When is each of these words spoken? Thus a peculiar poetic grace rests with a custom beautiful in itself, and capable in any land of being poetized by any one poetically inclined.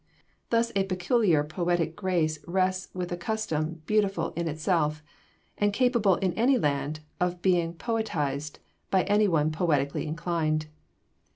Thus 0.49 0.71
a 0.75 0.85
peculiar 0.85 1.43
poetic 1.43 1.95
grace 1.95 2.39
rests 2.47 2.87
with 2.95 3.11
a 3.11 3.17
custom 3.17 3.83
beautiful 3.85 4.31
in 4.35 4.47
itself, 4.47 5.03
and 5.59 5.71
capable 5.71 6.15
in 6.15 6.33
any 6.33 6.57
land 6.57 7.01
of 7.19 7.43
being 7.43 7.75
poetized 7.75 8.57
by 8.89 9.03
any 9.03 9.27
one 9.27 9.51
poetically 9.51 10.07
inclined. 10.07 10.65